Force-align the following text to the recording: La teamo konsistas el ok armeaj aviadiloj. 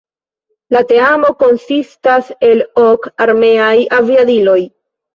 La 0.75 0.81
teamo 0.91 1.31
konsistas 1.43 2.33
el 2.51 2.65
ok 2.87 3.09
armeaj 3.29 3.73
aviadiloj. 4.03 4.61